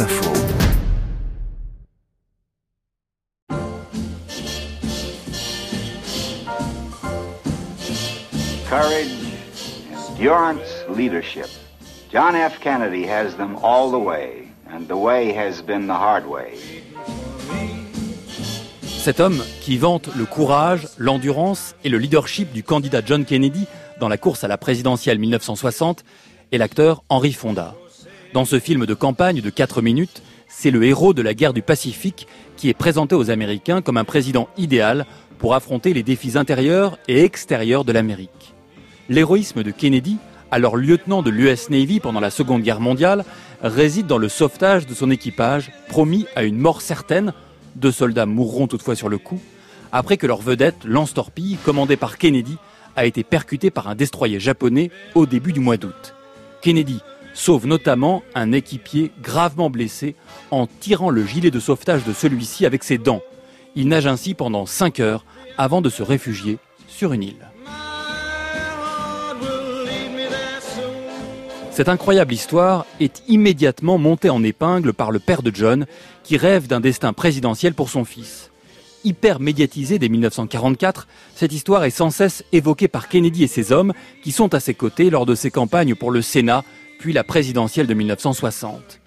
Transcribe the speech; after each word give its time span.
Info. 0.00 0.32
Courage, 8.68 9.06
endurance, 10.08 10.58
leadership. 10.96 11.46
John 12.10 12.34
F. 12.34 12.58
Kennedy 12.60 13.06
has 13.06 13.36
them 13.36 13.56
all 13.62 13.90
the 13.90 13.98
way, 13.98 14.48
and 14.68 14.88
the 14.88 14.96
way 14.96 15.32
has 15.32 15.62
been 15.62 15.86
the 15.86 15.92
hard 15.92 16.26
way. 16.26 16.58
Cet 18.82 19.20
homme 19.20 19.44
qui 19.60 19.78
vante 19.78 20.08
le 20.16 20.24
courage, 20.24 20.88
l'endurance 20.98 21.76
et 21.84 21.88
le 21.88 21.98
leadership 21.98 22.52
du 22.52 22.64
candidat 22.64 23.02
John 23.04 23.24
Kennedy 23.24 23.66
dans 24.00 24.08
la 24.08 24.16
course 24.16 24.42
à 24.42 24.48
la 24.48 24.58
présidentielle 24.58 25.20
1960 25.20 26.04
est 26.50 26.58
l'acteur 26.58 27.04
Henry 27.08 27.32
Fonda. 27.32 27.74
Dans 28.34 28.44
ce 28.44 28.58
film 28.58 28.84
de 28.84 28.94
campagne 28.94 29.40
de 29.40 29.48
4 29.48 29.80
minutes, 29.80 30.20
c'est 30.48 30.72
le 30.72 30.82
héros 30.82 31.14
de 31.14 31.22
la 31.22 31.34
guerre 31.34 31.52
du 31.52 31.62
Pacifique 31.62 32.26
qui 32.56 32.68
est 32.68 32.74
présenté 32.74 33.14
aux 33.14 33.30
Américains 33.30 33.80
comme 33.80 33.96
un 33.96 34.02
président 34.02 34.48
idéal 34.58 35.06
pour 35.38 35.54
affronter 35.54 35.94
les 35.94 36.02
défis 36.02 36.36
intérieurs 36.36 36.98
et 37.06 37.22
extérieurs 37.22 37.84
de 37.84 37.92
l'Amérique. 37.92 38.56
L'héroïsme 39.08 39.62
de 39.62 39.70
Kennedy, 39.70 40.16
alors 40.50 40.76
lieutenant 40.76 41.22
de 41.22 41.30
l'US 41.30 41.70
Navy 41.70 42.00
pendant 42.00 42.18
la 42.18 42.30
Seconde 42.30 42.62
Guerre 42.62 42.80
mondiale, 42.80 43.24
réside 43.62 44.08
dans 44.08 44.18
le 44.18 44.28
sauvetage 44.28 44.84
de 44.88 44.94
son 44.94 45.12
équipage, 45.12 45.70
promis 45.88 46.26
à 46.34 46.42
une 46.42 46.58
mort 46.58 46.82
certaine 46.82 47.34
deux 47.76 47.92
soldats 47.92 48.26
mourront 48.26 48.66
toutefois 48.66 48.96
sur 48.96 49.08
le 49.08 49.18
coup, 49.18 49.40
après 49.92 50.16
que 50.16 50.26
leur 50.26 50.40
vedette, 50.40 50.82
lance-torpille, 50.84 51.56
commandée 51.64 51.96
par 51.96 52.18
Kennedy, 52.18 52.56
a 52.96 53.06
été 53.06 53.22
percutée 53.22 53.70
par 53.70 53.86
un 53.86 53.94
destroyer 53.94 54.40
japonais 54.40 54.90
au 55.14 55.24
début 55.24 55.52
du 55.52 55.60
mois 55.60 55.76
d'août. 55.76 56.16
Kennedy 56.62 57.00
sauve 57.34 57.66
notamment 57.66 58.22
un 58.34 58.52
équipier 58.52 59.10
gravement 59.22 59.68
blessé 59.68 60.14
en 60.50 60.66
tirant 60.66 61.10
le 61.10 61.26
gilet 61.26 61.50
de 61.50 61.60
sauvetage 61.60 62.04
de 62.04 62.12
celui-ci 62.12 62.64
avec 62.64 62.82
ses 62.84 62.96
dents. 62.98 63.22
Il 63.76 63.88
nage 63.88 64.06
ainsi 64.06 64.34
pendant 64.34 64.66
5 64.66 65.00
heures 65.00 65.26
avant 65.58 65.82
de 65.82 65.90
se 65.90 66.02
réfugier 66.02 66.58
sur 66.88 67.12
une 67.12 67.24
île. 67.24 67.48
Cette 71.74 71.88
incroyable 71.88 72.32
histoire 72.32 72.86
est 73.00 73.24
immédiatement 73.26 73.98
montée 73.98 74.30
en 74.30 74.44
épingle 74.44 74.92
par 74.92 75.10
le 75.10 75.18
père 75.18 75.42
de 75.42 75.50
John, 75.52 75.86
qui 76.22 76.36
rêve 76.36 76.68
d'un 76.68 76.78
destin 76.78 77.12
présidentiel 77.12 77.74
pour 77.74 77.90
son 77.90 78.04
fils. 78.04 78.52
Hyper 79.02 79.40
médiatisée 79.40 79.98
dès 79.98 80.08
1944, 80.08 81.08
cette 81.34 81.52
histoire 81.52 81.82
est 81.82 81.90
sans 81.90 82.10
cesse 82.10 82.44
évoquée 82.52 82.86
par 82.86 83.08
Kennedy 83.08 83.42
et 83.42 83.48
ses 83.48 83.72
hommes, 83.72 83.92
qui 84.22 84.30
sont 84.30 84.54
à 84.54 84.60
ses 84.60 84.74
côtés 84.74 85.10
lors 85.10 85.26
de 85.26 85.34
ses 85.34 85.50
campagnes 85.50 85.96
pour 85.96 86.12
le 86.12 86.22
Sénat, 86.22 86.62
puis 86.98 87.12
la 87.12 87.24
présidentielle 87.24 87.86
de 87.86 87.94
1960. 87.94 89.00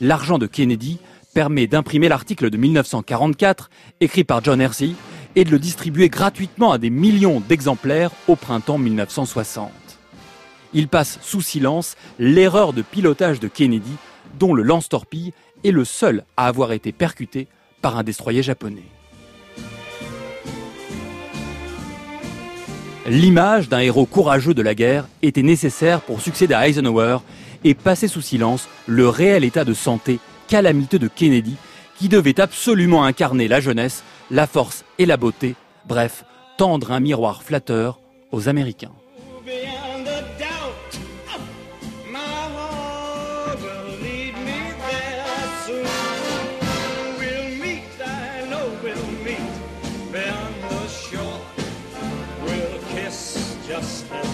L'argent 0.00 0.38
de 0.38 0.46
Kennedy 0.46 0.98
permet 1.34 1.66
d'imprimer 1.66 2.08
l'article 2.08 2.50
de 2.50 2.56
1944, 2.56 3.70
écrit 4.00 4.24
par 4.24 4.42
John 4.42 4.60
Hersey, 4.60 4.92
et 5.34 5.44
de 5.44 5.50
le 5.50 5.58
distribuer 5.58 6.08
gratuitement 6.08 6.72
à 6.72 6.78
des 6.78 6.90
millions 6.90 7.40
d'exemplaires 7.40 8.10
au 8.26 8.36
printemps 8.36 8.78
1960 8.78 9.70
il 10.76 10.88
passe 10.88 11.18
sous 11.22 11.40
silence 11.40 11.96
l'erreur 12.18 12.74
de 12.74 12.82
pilotage 12.82 13.40
de 13.40 13.48
Kennedy, 13.48 13.96
dont 14.38 14.52
le 14.52 14.62
lance-torpille 14.62 15.32
est 15.64 15.70
le 15.70 15.86
seul 15.86 16.24
à 16.36 16.46
avoir 16.46 16.72
été 16.72 16.92
percuté 16.92 17.48
par 17.80 17.96
un 17.96 18.02
destroyer 18.02 18.42
japonais. 18.42 18.84
L'image 23.08 23.68
d'un 23.68 23.78
héros 23.78 24.04
courageux 24.04 24.52
de 24.52 24.62
la 24.62 24.74
guerre 24.74 25.06
était 25.22 25.42
nécessaire 25.42 26.00
pour 26.00 26.20
succéder 26.20 26.54
à 26.54 26.66
Eisenhower 26.66 27.18
et 27.62 27.74
passer 27.74 28.08
sous 28.08 28.20
silence 28.20 28.68
le 28.86 29.08
réel 29.08 29.44
état 29.44 29.64
de 29.64 29.74
santé 29.74 30.18
calamiteux 30.48 30.98
de 30.98 31.06
Kennedy, 31.06 31.54
qui 31.98 32.08
devait 32.08 32.40
absolument 32.40 33.04
incarner 33.04 33.46
la 33.46 33.60
jeunesse, 33.60 34.02
la 34.32 34.48
force 34.48 34.84
et 34.98 35.06
la 35.06 35.16
beauté, 35.16 35.54
bref, 35.86 36.24
tendre 36.58 36.90
un 36.90 36.98
miroir 36.98 37.44
flatteur 37.44 38.00
aux 38.32 38.48
Américains. 38.48 38.92
justice. 53.80 54.25